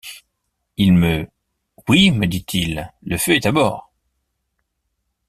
[0.77, 1.27] Il me
[1.87, 3.91] «Oui, me dit-il, le feu est à bord.